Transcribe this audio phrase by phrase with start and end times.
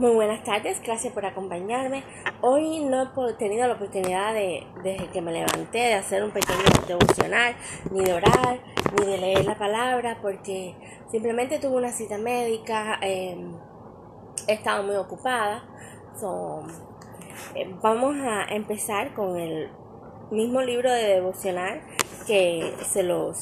[0.00, 2.04] Muy buenas tardes, gracias por acompañarme.
[2.40, 6.62] Hoy no he tenido la oportunidad de, desde que me levanté, de hacer un pequeño
[6.88, 7.54] devocional,
[7.90, 8.60] ni de orar,
[8.98, 10.74] ni de leer la palabra, porque
[11.10, 13.52] simplemente tuve una cita médica, em,
[14.48, 15.64] he estado muy ocupada.
[17.54, 19.70] Eh, vamos a empezar con el
[20.30, 21.82] mismo libro de devocional
[22.26, 23.36] que se los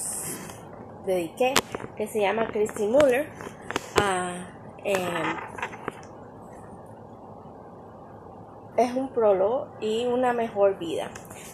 [1.06, 1.54] dediqué,
[1.96, 3.28] que se llama Christy Muller.
[4.82, 5.47] Em,
[8.78, 11.10] es un prólogo y una mejor vida,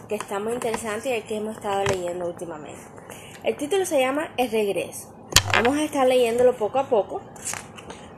[0.09, 2.83] que está muy interesante y el que hemos estado leyendo últimamente.
[3.43, 5.13] El título se llama El regreso.
[5.55, 7.23] Vamos a estar leyéndolo poco a poco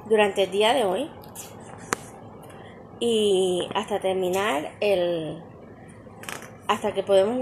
[0.06, 1.10] durante el día de hoy
[2.98, 5.43] y hasta terminar el
[6.66, 7.38] hasta que podemos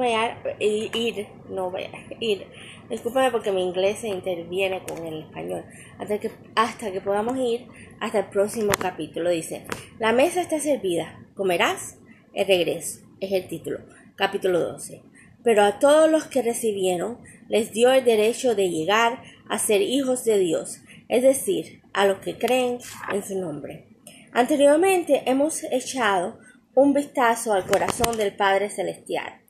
[0.58, 1.90] ir, no ver,
[2.20, 2.46] ir.
[2.94, 5.64] Discúlpame porque mi inglés se interviene con el español.
[5.98, 7.66] Hasta que, hasta que podamos ir
[7.98, 9.30] hasta el próximo capítulo.
[9.30, 9.64] Dice,
[9.98, 11.98] la mesa está servida, comerás
[12.34, 13.00] el regreso.
[13.18, 13.80] Es el título,
[14.14, 15.02] capítulo 12.
[15.42, 20.24] Pero a todos los que recibieron les dio el derecho de llegar a ser hijos
[20.24, 22.78] de Dios, es decir, a los que creen
[23.12, 23.88] en su nombre.
[24.32, 26.38] Anteriormente hemos echado
[26.76, 29.40] un vistazo al corazón del Padre Celestial.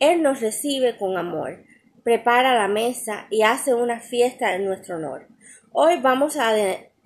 [0.00, 1.64] Él nos recibe con amor,
[2.02, 5.28] prepara la mesa y hace una fiesta en nuestro honor.
[5.72, 6.54] Hoy vamos a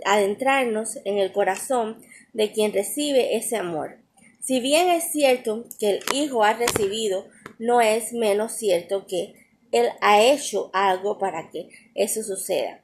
[0.05, 3.99] adentrarnos en el corazón de quien recibe ese amor.
[4.41, 7.27] Si bien es cierto que el Hijo ha recibido,
[7.59, 9.35] no es menos cierto que
[9.73, 12.81] Él ha hecho algo para que eso suceda.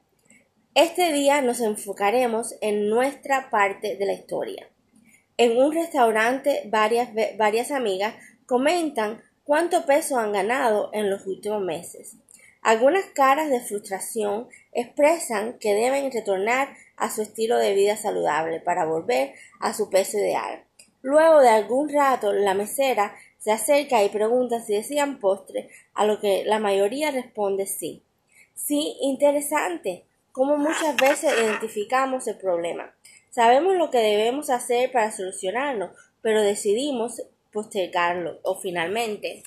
[0.74, 4.68] Este día nos enfocaremos en nuestra parte de la historia.
[5.36, 8.14] En un restaurante varias, varias amigas
[8.46, 12.14] comentan cuánto peso han ganado en los últimos meses.
[12.62, 18.84] Algunas caras de frustración expresan que deben retornar a su estilo de vida saludable para
[18.84, 20.62] volver a su peso ideal.
[21.02, 26.20] Luego de algún rato, la mesera se acerca y pregunta si desean postre, a lo
[26.20, 28.04] que la mayoría responde sí.
[28.54, 32.94] Sí, interesante, como muchas veces identificamos el problema.
[33.30, 37.20] Sabemos lo que debemos hacer para solucionarlo, pero decidimos
[37.52, 39.42] postergarlo o finalmente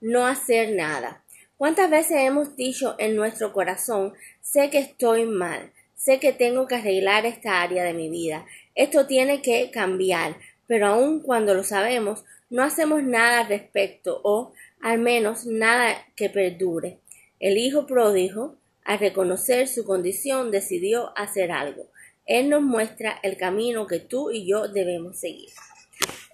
[0.00, 1.24] no hacer nada.
[1.56, 4.12] ¿Cuántas veces hemos dicho en nuestro corazón,
[4.42, 9.06] sé que estoy mal, sé que tengo que arreglar esta área de mi vida, esto
[9.06, 10.36] tiene que cambiar,
[10.66, 14.52] pero aun cuando lo sabemos, no hacemos nada al respecto o
[14.82, 16.98] al menos nada que perdure.
[17.40, 21.86] El hijo pródigo, al reconocer su condición, decidió hacer algo.
[22.26, 25.50] Él nos muestra el camino que tú y yo debemos seguir.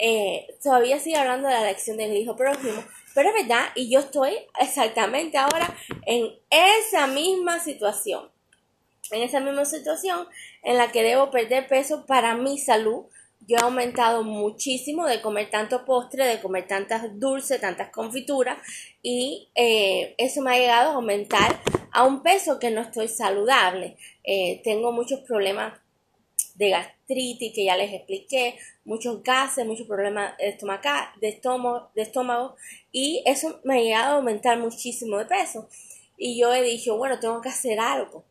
[0.02, 2.82] Eh, todavía sigue hablando de la elección del hijo próximo,
[3.14, 8.30] pero es verdad, y yo estoy exactamente ahora en esa misma situación.
[9.10, 10.26] En esa misma situación
[10.62, 13.04] en la que debo perder peso para mi salud.
[13.46, 18.58] Yo he aumentado muchísimo de comer tanto postre, de comer tantas dulces, tantas confituras,
[19.02, 21.60] y eh, eso me ha llegado a aumentar
[21.92, 23.96] a un peso que no estoy saludable.
[24.24, 25.78] Eh, tengo muchos problemas
[26.60, 30.48] de gastritis que ya les expliqué, muchos gases, muchos problemas de
[31.28, 32.54] estómago, de estómago,
[32.92, 35.70] y eso me ha llegado a aumentar muchísimo de peso.
[36.18, 38.24] Y yo he dicho, bueno, tengo que hacer algo,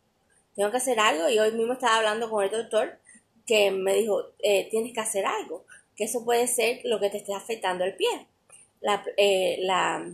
[0.56, 3.00] tengo que hacer algo y hoy mismo estaba hablando con el doctor
[3.47, 7.18] que me dijo, eh, tienes que hacer algo, que eso puede ser lo que te
[7.18, 8.28] esté afectando el pie,
[8.79, 10.07] la, eh, la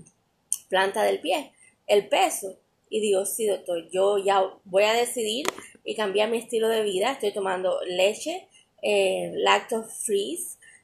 [0.70, 1.52] planta del pie,
[1.86, 2.56] el peso.
[2.90, 5.48] Y digo, sí, doctor, yo ya voy a decidir
[5.86, 7.12] y cambiar mi estilo de vida.
[7.12, 8.50] Estoy tomando leche,
[8.82, 10.40] eh, lactose free,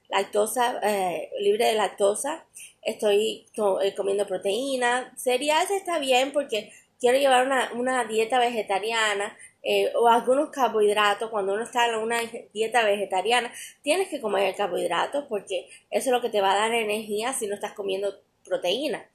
[0.10, 2.46] lactosa, eh, libre de lactosa.
[2.82, 3.48] Estoy
[3.84, 5.14] eh, comiendo proteína.
[5.18, 9.36] Cereales está bien porque quiero llevar una, dieta vegetariana.
[9.64, 12.18] Eh, o algunos carbohidratos, cuando uno está en una
[12.52, 16.74] dieta vegetariana, tienes que comer carbohidratos porque eso es lo que te va a dar
[16.74, 19.08] energía si no estás comiendo proteína.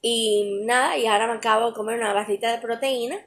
[0.00, 3.24] Y nada, y ahora me acabo de comer una barrita de proteína.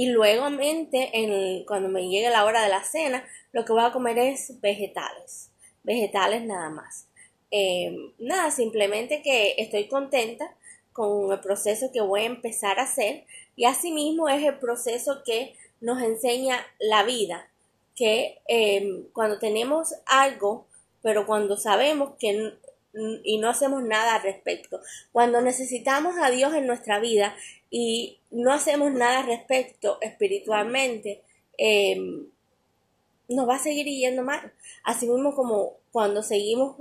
[0.00, 3.22] Y luego, en cuando me llegue la hora de la cena,
[3.52, 5.50] lo que voy a comer es vegetales.
[5.82, 7.06] Vegetales nada más.
[7.50, 10.56] Em, nada, simplemente que estoy contenta
[10.94, 13.26] con el proceso que voy a empezar a hacer.
[13.56, 17.50] Y asimismo es el proceso que nos enseña la vida.
[17.94, 20.66] Que em, cuando tenemos algo,
[21.02, 22.54] pero cuando sabemos que
[22.92, 24.80] y no hacemos nada al respecto.
[25.12, 27.34] Cuando necesitamos a Dios en nuestra vida
[27.70, 31.22] y no hacemos nada al respecto espiritualmente,
[31.56, 32.26] em,
[33.28, 34.52] nos va a seguir yendo mal.
[34.82, 36.76] Así mismo como cuando seguimos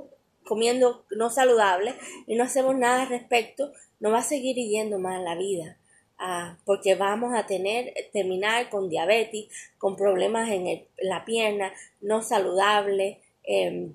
[0.46, 1.94] comiendo no saludable
[2.26, 5.78] y no hacemos nada al respecto, nos va a seguir yendo mal la vida.
[6.22, 9.48] ah, porque vamos a tener, terminar con diabetes,
[9.78, 11.72] con problemas en, la pierna,
[12.02, 13.94] no saludable, em,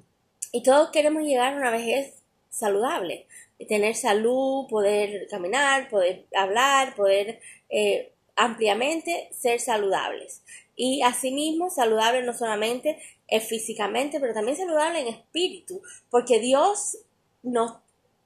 [0.55, 3.27] y todos queremos llegar a una vejez saludable,
[3.69, 7.41] tener salud, poder caminar, poder hablar, poder
[7.71, 10.45] eh, ampliamente ser saludables.
[10.77, 13.03] Y asimismo, saludable no solamente
[13.49, 16.99] físicamente, pero también saludable en espíritu, porque Dios
[17.43, 17.79] nos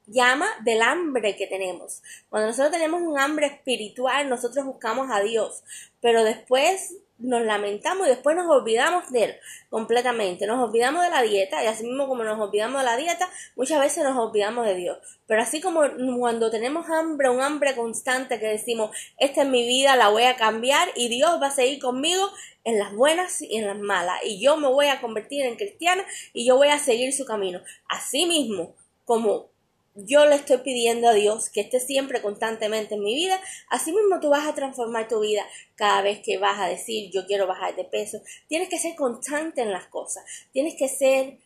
[0.08, 2.02] llama del hambre que tenemos.
[2.28, 5.62] Cuando nosotros tenemos un hambre espiritual, nosotros buscamos a Dios,
[6.00, 9.36] pero después nos lamentamos y después nos olvidamos de él
[9.70, 10.46] completamente.
[10.46, 13.80] Nos olvidamos de la dieta y así mismo como nos olvidamos de la dieta, muchas
[13.80, 14.98] veces nos olvidamos de Dios.
[15.26, 15.82] Pero así como
[16.18, 20.36] cuando tenemos hambre, un hambre constante que decimos, esta es mi vida, la voy a
[20.36, 22.30] cambiar y Dios va a seguir conmigo
[22.64, 26.04] en las buenas y en las malas y yo me voy a convertir en cristiana
[26.32, 27.60] y yo voy a seguir su camino.
[27.88, 28.74] Así mismo
[29.04, 29.48] como
[30.06, 34.20] yo le estoy pidiendo a Dios que esté siempre constantemente en mi vida, así mismo
[34.20, 35.44] tú vas a transformar tu vida.
[35.74, 38.20] Cada vez que vas a decir yo quiero bajar de peso.
[38.48, 41.38] Tienes que ser constante en las cosas, tienes que ser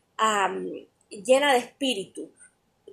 [1.09, 2.31] llena de espíritu,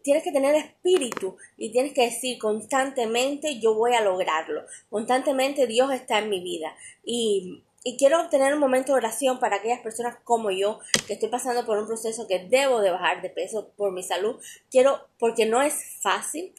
[0.01, 5.91] tienes que tener espíritu y tienes que decir constantemente yo voy a lograrlo, constantemente Dios
[5.91, 6.75] está en mi vida.
[7.03, 11.29] Y y quiero tener un momento de oración para aquellas personas como yo que estoy
[11.29, 14.35] pasando por un proceso que debo de bajar de peso por mi salud.
[14.69, 16.53] Quiero, porque no es fácil,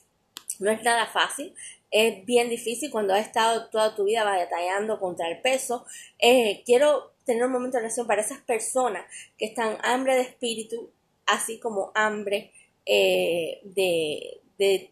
[0.59, 1.55] no es nada fácil.
[1.91, 5.85] Es bien difícil cuando has estado toda tu vida batallando contra el peso.
[6.19, 9.05] Eh, quiero tener un momento de oración para esas personas
[9.37, 10.91] que están hambre de espíritu,
[11.27, 12.53] así como hambre
[12.87, 14.91] eh, de, de,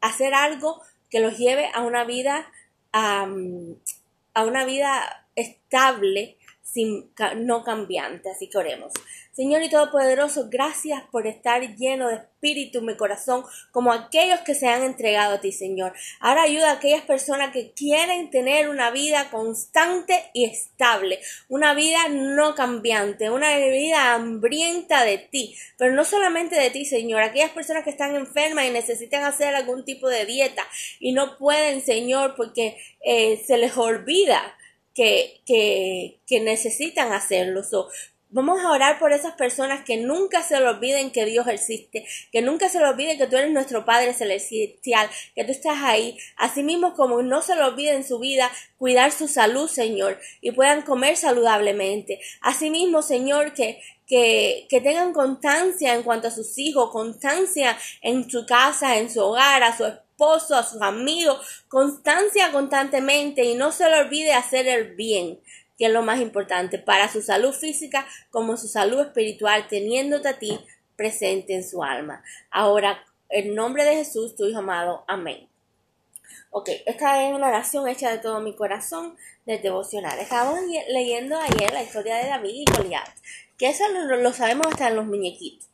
[0.00, 0.80] hacer algo
[1.10, 2.50] que los lleve a una vida,
[2.92, 3.24] a
[4.44, 8.30] una vida estable, sin, no cambiante.
[8.30, 8.92] Así que oremos.
[9.38, 14.66] Señor y Todopoderoso, gracias por estar lleno de espíritu mi corazón, como aquellos que se
[14.66, 15.92] han entregado a ti, Señor.
[16.18, 22.08] Ahora ayuda a aquellas personas que quieren tener una vida constante y estable, una vida
[22.08, 27.22] no cambiante, una vida hambrienta de ti, pero no solamente de ti, Señor.
[27.22, 30.66] Aquellas personas que están enfermas y necesitan hacer algún tipo de dieta
[30.98, 34.57] y no pueden, Señor, porque eh, se les olvida
[34.98, 37.62] que, que, necesitan hacerlo.
[38.30, 42.42] Vamos a orar por esas personas que nunca se lo olviden que Dios existe, que
[42.42, 46.18] nunca se lo olviden que tú eres nuestro Padre Celestial, que tú estás ahí.
[46.36, 51.16] Asimismo, como no se lo olviden su vida, cuidar su salud, Señor, y puedan comer
[51.16, 52.20] saludablemente.
[52.40, 58.44] Asimismo, Señor, que, que, que tengan constancia en cuanto a sus hijos, constancia en su
[58.46, 59.84] casa, en su hogar, a su
[60.18, 65.40] esposo, a sus amigos, constancia constantemente y no se le olvide hacer el bien,
[65.78, 70.38] que es lo más importante para su salud física como su salud espiritual, teniéndote a
[70.38, 70.58] ti
[70.96, 72.24] presente en su alma.
[72.50, 75.04] Ahora, en nombre de Jesús, tu Hijo amado.
[75.06, 75.48] Amén.
[76.50, 79.16] Ok, esta es una oración hecha de todo mi corazón
[79.46, 80.18] de devocional.
[80.18, 83.08] Estábamos leyendo ayer la historia de David y Goliat,
[83.56, 85.68] que eso lo, lo sabemos hasta en los muñequitos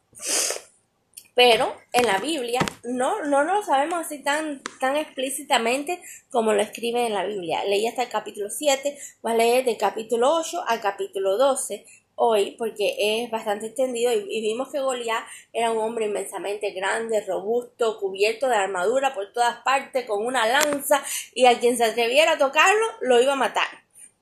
[1.34, 6.00] pero en la Biblia no, no lo sabemos así tan, tan explícitamente
[6.30, 7.64] como lo escribe en la Biblia.
[7.64, 11.84] Leí hasta el capítulo 7, voy a leer del capítulo 8 al capítulo 12
[12.16, 17.98] hoy porque es bastante extendido y, vimos que Goliat era un hombre inmensamente grande, robusto,
[17.98, 21.02] cubierto de armadura por todas partes, con una lanza
[21.34, 23.66] y a quien se atreviera a tocarlo lo iba a matar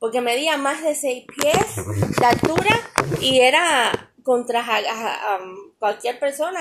[0.03, 1.77] porque medía más de 6 pies
[2.19, 2.71] de altura
[3.21, 4.65] y era contra
[5.79, 6.61] cualquier persona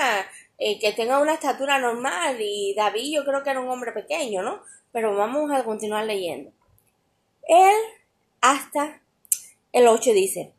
[0.58, 4.42] eh, que tenga una estatura normal y David yo creo que era un hombre pequeño,
[4.42, 4.62] ¿no?
[4.92, 6.50] Pero vamos a continuar leyendo.
[7.48, 7.76] Él
[8.40, 9.00] hasta
[9.72, 10.52] el 8 dice,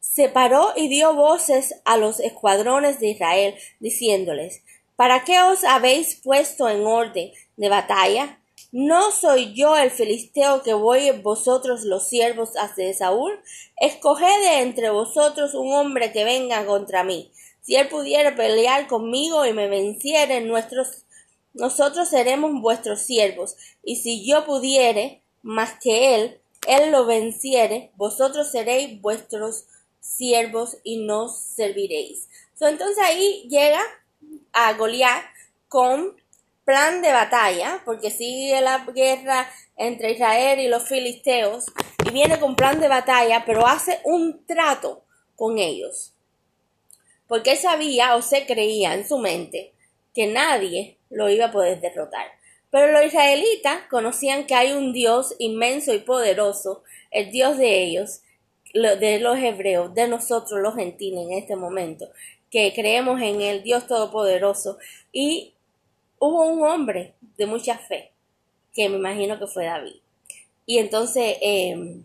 [0.00, 4.62] se paró y dio voces a los escuadrones de Israel, diciéndoles,
[4.96, 8.38] ¿para qué os habéis puesto en orden de batalla?
[8.72, 13.38] ¿No soy yo el filisteo que voy vosotros los siervos de Saúl?
[13.80, 17.30] Escoged de entre vosotros un hombre que venga contra mí.
[17.62, 21.04] Si él pudiera pelear conmigo y me venciere, nuestros,
[21.54, 23.56] nosotros seremos vuestros siervos.
[23.84, 29.66] Y si yo pudiere más que él, él lo venciere, vosotros seréis vuestros
[30.00, 32.28] siervos y nos serviréis.
[32.60, 33.80] entonces ahí llega
[34.52, 35.24] a Goliat
[35.68, 36.16] con
[36.64, 41.66] plan de batalla, porque sigue la guerra entre Israel y los filisteos,
[42.06, 45.04] y viene con plan de batalla, pero hace un trato
[45.34, 46.12] con ellos
[47.32, 49.72] porque él sabía o se creía en su mente
[50.14, 52.26] que nadie lo iba a poder derrotar.
[52.70, 58.20] Pero los israelitas conocían que hay un Dios inmenso y poderoso, el Dios de ellos,
[58.74, 62.10] de los hebreos, de nosotros los gentiles en este momento,
[62.50, 64.76] que creemos en el Dios Todopoderoso.
[65.10, 65.54] Y
[66.18, 68.10] hubo un hombre de mucha fe,
[68.74, 70.02] que me imagino que fue David.
[70.66, 72.04] Y entonces em,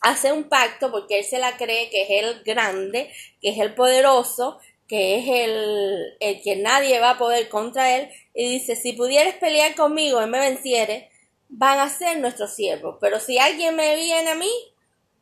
[0.00, 3.74] hace un pacto porque él se la cree que es el grande, que es el
[3.74, 4.58] poderoso,
[4.88, 9.34] que es el, el que nadie va a poder contra él, y dice, si pudieres
[9.36, 11.10] pelear conmigo y me venciere,
[11.48, 14.50] van a ser nuestros siervos, pero si alguien me viene a mí,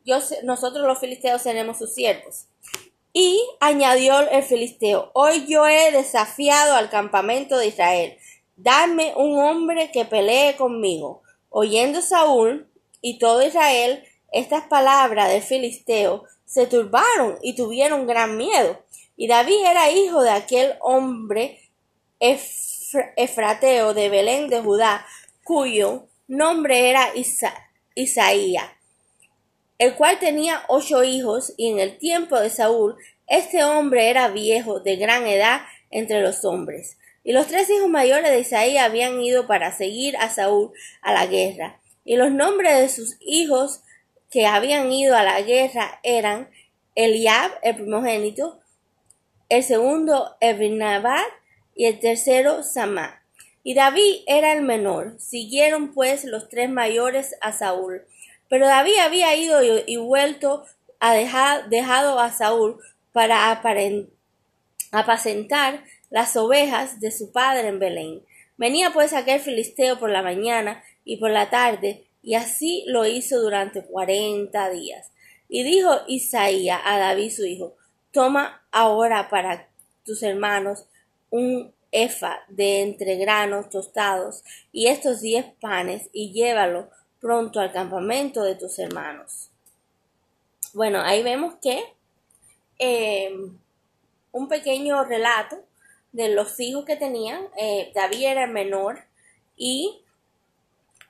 [0.05, 2.47] yo, nosotros los filisteos seremos sus siervos.
[3.13, 8.17] Y añadió el filisteo, hoy yo he desafiado al campamento de Israel,
[8.55, 11.21] dame un hombre que pelee conmigo.
[11.49, 12.69] Oyendo Saúl
[13.01, 18.83] y todo Israel estas palabras del filisteo, se turbaron y tuvieron gran miedo.
[19.15, 21.59] Y David era hijo de aquel hombre
[23.15, 25.05] efrateo de Belén de Judá,
[25.43, 27.09] cuyo nombre era
[27.95, 28.69] Isaías,
[29.77, 32.95] el cual tenía ocho hijos, y en el tiempo de Saúl,
[33.27, 36.97] este hombre era viejo, de gran edad entre los hombres.
[37.23, 40.71] Y los tres hijos mayores de Isaías habían ido para seguir a Saúl
[41.01, 41.79] a la guerra.
[42.03, 43.83] Y los nombres de sus hijos
[44.31, 46.49] que habían ido a la guerra eran
[46.95, 48.59] Eliab, el primogénito,
[49.49, 51.27] el segundo Ebinabat
[51.75, 53.21] y el tercero Samá.
[53.63, 55.19] Y David era el menor.
[55.19, 58.03] Siguieron pues los tres mayores a Saúl.
[58.49, 60.65] Pero David había ido y, vuelto
[60.99, 62.79] a dejar, dejado a Saúl
[63.11, 63.61] para
[64.91, 68.25] apacentar las ovejas de su padre en Belén.
[68.57, 73.39] Venía pues aquel filisteo por la mañana y por la tarde, y así lo hizo
[73.39, 75.11] durante cuarenta días.
[75.49, 77.75] Y dijo Isaías a David su hijo,
[78.11, 79.69] toma ahora para
[80.05, 80.85] tus hermanos
[81.29, 88.43] un efa de entre granos tostados y estos diez panes y llévalo pronto al campamento
[88.43, 89.49] de tus hermanos.
[90.73, 91.83] Bueno, ahí vemos que
[92.79, 93.57] em,
[94.31, 95.57] un pequeño relato
[96.11, 97.47] de los hijos que tenían.
[97.57, 99.03] Eh, David era el menor
[99.57, 100.00] y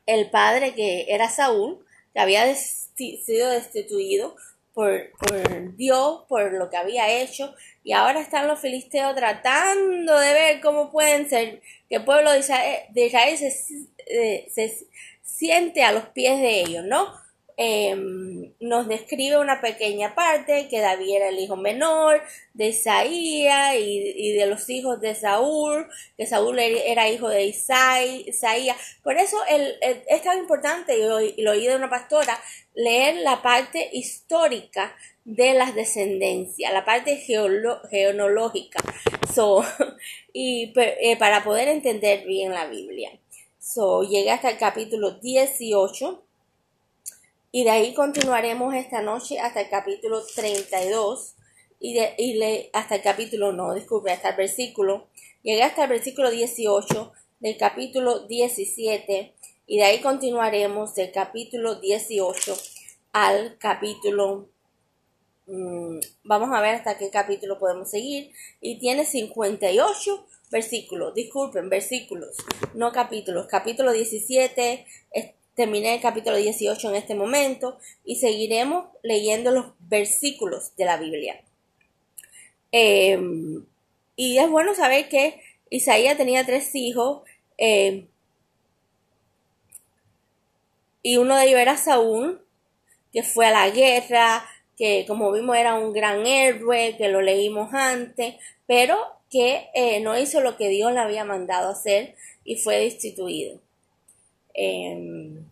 [0.05, 4.35] el padre que era Saúl, que había sido destituido
[4.73, 7.53] por, por, Dios, por lo que había hecho,
[7.83, 12.39] y ahora están los filisteos tratando de ver cómo pueden ser, que el pueblo de
[12.39, 14.87] Israel, se, eh, se
[15.21, 17.13] siente a los pies de ellos, ¿no?
[17.57, 22.21] Em, nos describe una pequeña parte que David era el hijo menor
[22.53, 28.77] de Isaías y, de los hijos de Saúl, que Saúl era hijo de Isaías.
[29.03, 32.39] Por eso es tan importante, y lo, oí de una pastora,
[32.73, 38.79] leer la parte histórica de las descendencias, la parte genealógica,
[40.33, 43.11] y eh, para poder entender bien la Biblia.
[43.59, 46.23] So, llegué hasta el capítulo 18
[47.51, 51.35] y de ahí continuaremos esta noche hasta el capítulo 32
[51.79, 55.07] y, de, y le, hasta el capítulo, no, disculpe, hasta el versículo.
[55.43, 59.33] Llegué hasta el versículo 18 del capítulo 17
[59.67, 62.55] y de ahí continuaremos del capítulo 18
[63.13, 64.47] al capítulo
[65.47, 68.31] mm, vamos a ver hasta qué capítulo podemos seguir.
[68.61, 72.35] Y tiene 58 versículos disculpen versículos
[72.73, 74.85] no capítulos capítulo 17
[75.55, 81.41] Terminé el capítulo 18 en este momento y seguiremos leyendo los versículos de la Biblia.
[82.71, 83.65] Em,
[84.15, 87.23] y es bueno saber que Isaías tenía tres hijos
[87.57, 88.07] em,
[91.03, 92.41] y uno de ellos era Saúl,
[93.11, 94.45] que fue a la guerra,
[94.77, 98.35] que como vimos era un gran héroe, que lo leímos antes,
[98.67, 98.97] pero
[99.29, 103.59] que eh, no hizo lo que Dios le había mandado hacer y fue destituido.
[104.53, 105.45] Em,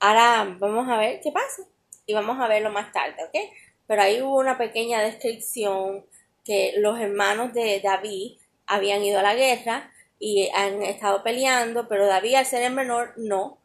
[0.00, 1.62] ahora vamos a ver qué pasa
[2.06, 3.52] y vamos a verlo más tarde, ¿ok?
[3.86, 6.04] Pero ahí hubo una pequeña descripción
[6.44, 12.06] que los hermanos de David habían ido a la guerra y han estado peleando, pero
[12.06, 13.58] David al ser el menor no.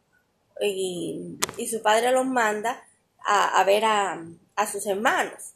[0.60, 2.84] Y, su padre los manda
[3.24, 4.22] a, ver a,
[4.70, 5.54] sus hermanos.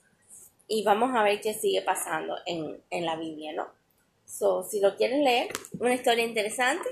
[0.69, 3.69] Y vamos a ver qué sigue pasando en, la Biblia, ¿no?
[4.25, 6.89] So, si lo quieres leer, una historia interesante,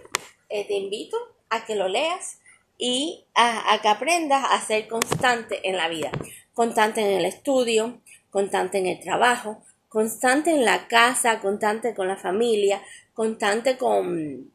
[0.48, 1.16] eh, te invito
[1.54, 2.38] a que lo leas
[2.78, 6.10] y a, que aprendas a ser constante en la vida,
[6.52, 12.16] constante en el estudio, constante en el trabajo, constante en la casa, constante con la
[12.16, 12.82] familia,
[13.12, 14.50] constante con,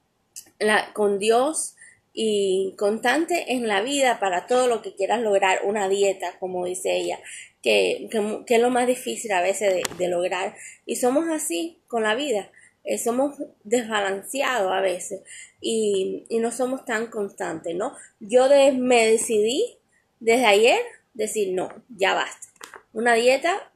[0.60, 1.76] la, con Dios
[2.14, 6.98] y constante en la vida para todo lo que quieras lograr, una dieta, como dice
[6.98, 7.20] ella,
[7.62, 8.10] que,
[8.46, 10.56] que, es lo más difícil a veces de lograr.
[10.86, 12.52] Y somos así con la vida.
[12.90, 15.22] Eh, somos desbalanceados a veces
[15.62, 17.96] y, no somos tan constantes, ¿no?
[18.20, 19.78] Yo me decidí
[20.20, 20.82] desde ayer
[21.14, 22.48] decir, no, ya basta.
[22.92, 23.72] Una dieta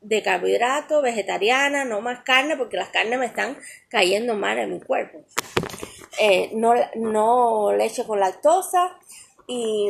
[0.00, 3.56] de carbohidratos, vegetariana, no más carne, porque las carnes me están
[3.88, 5.24] cayendo mal en mi cuerpo.
[6.18, 8.98] eh, no, no leche con lactosa
[9.46, 9.88] y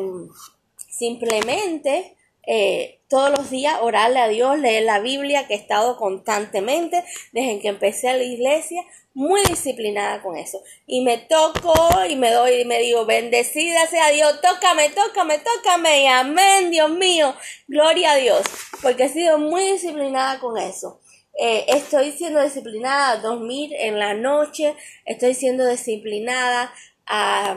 [0.77, 2.18] simplemente
[2.51, 7.61] eh, todos los días orarle a Dios, leer la Biblia, que he estado constantemente desde
[7.61, 10.63] que empecé a la iglesia, muy disciplinada con eso.
[10.87, 11.75] Y me toco
[12.09, 16.91] y me doy y me digo, bendecida sea Dios, tócame, tócame, tócame, y amén, Dios
[16.91, 17.35] mío,
[17.67, 18.43] gloria a Dios,
[18.81, 21.01] porque he sido muy disciplinada con eso.
[21.39, 24.75] Eh, estoy siendo disciplinada a dormir en la noche,
[25.05, 26.73] estoy siendo disciplinada
[27.07, 27.55] a...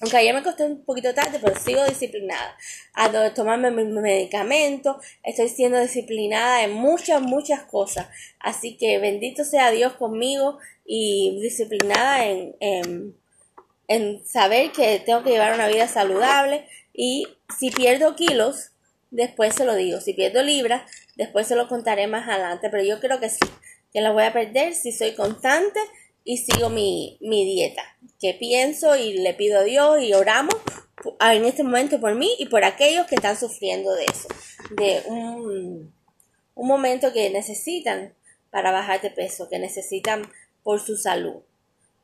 [0.00, 2.56] aunque ayer me costó un poquito tarde, pero sigo disciplinada
[2.94, 8.08] a tomarme mis medicamentos, estoy siendo disciplinada en muchas, muchas cosas.
[8.40, 13.16] Así que bendito sea Dios conmigo y disciplinada en, en,
[13.88, 17.26] en saber que tengo que llevar una vida saludable y
[17.58, 18.72] si pierdo kilos,
[19.10, 20.00] después se lo digo.
[20.00, 20.82] Si pierdo libras,
[21.16, 22.68] después se lo contaré más adelante.
[22.70, 23.38] Pero yo creo que sí,
[23.92, 25.80] que la voy a perder si soy constante
[26.24, 27.82] y sigo mi, mi dieta.
[28.20, 30.54] Que pienso y le pido a Dios y oramos
[31.20, 34.28] en este momento por mí y por aquellos que están sufriendo de eso.
[34.70, 35.92] De un,
[36.54, 38.14] un momento que necesitan
[38.50, 40.30] para bajar de peso, que necesitan
[40.62, 41.42] por su salud.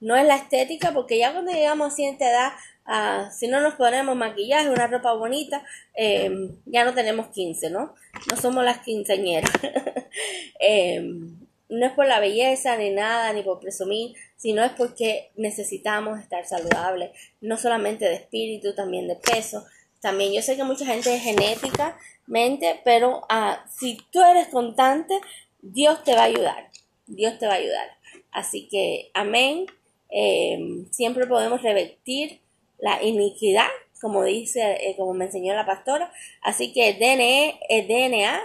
[0.01, 2.53] No es la estética, porque ya cuando llegamos a cierta edad
[2.93, 7.95] Ah, si no nos ponemos maquillaje, una ropa bonita, em, ya no tenemos 15, ¿no?
[8.29, 9.51] No somos las quinceañeras.
[10.59, 11.40] Em,
[11.71, 16.45] no es por la belleza ni nada, ni por presumir, sino es porque necesitamos estar
[16.45, 17.11] saludables,
[17.41, 19.65] no solamente de espíritu, también de peso.
[20.01, 25.21] También yo sé que mucha gente es genéticamente, pero ah, si tú eres constante,
[25.61, 26.71] Dios te va a ayudar.
[27.07, 27.89] Dios te va a ayudar.
[28.33, 29.67] Así que, amén.
[30.09, 32.41] Em, siempre podemos revertir
[32.79, 33.69] la iniquidad,
[34.01, 36.13] como dice, eh, como me enseñó la pastora.
[36.43, 38.41] Así que DNA, el DNA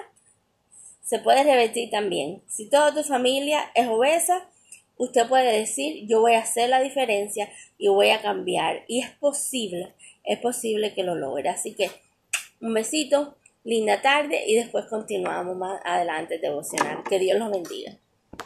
[1.06, 2.42] se puede revertir también.
[2.48, 4.50] Si toda tu familia es obesa,
[4.98, 7.48] usted puede decir, yo voy a hacer la diferencia
[7.78, 8.84] y voy a cambiar.
[8.88, 9.94] Y es posible,
[10.24, 11.50] es posible que lo logre.
[11.50, 11.92] Así que
[12.60, 17.04] un besito, linda tarde y después continuamos más adelante devocional.
[17.08, 18.00] Que Dios los bendiga.